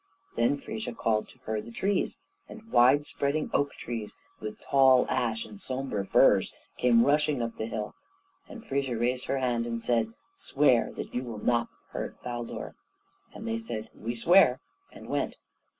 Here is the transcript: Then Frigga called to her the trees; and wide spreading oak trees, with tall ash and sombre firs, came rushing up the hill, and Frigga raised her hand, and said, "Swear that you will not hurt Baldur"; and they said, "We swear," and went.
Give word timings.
Then 0.35 0.57
Frigga 0.57 0.95
called 0.95 1.27
to 1.29 1.37
her 1.45 1.61
the 1.61 1.69
trees; 1.69 2.17
and 2.49 2.71
wide 2.71 3.05
spreading 3.05 3.51
oak 3.53 3.73
trees, 3.73 4.15
with 4.39 4.59
tall 4.59 5.05
ash 5.11 5.45
and 5.45 5.61
sombre 5.61 6.07
firs, 6.07 6.51
came 6.79 7.05
rushing 7.05 7.39
up 7.39 7.53
the 7.53 7.67
hill, 7.67 7.93
and 8.49 8.65
Frigga 8.65 8.97
raised 8.97 9.25
her 9.25 9.37
hand, 9.37 9.67
and 9.67 9.79
said, 9.79 10.15
"Swear 10.37 10.91
that 10.93 11.13
you 11.13 11.21
will 11.21 11.45
not 11.45 11.67
hurt 11.91 12.19
Baldur"; 12.23 12.73
and 13.35 13.47
they 13.47 13.59
said, 13.59 13.91
"We 13.93 14.15
swear," 14.15 14.59
and 14.91 15.07
went. 15.07 15.35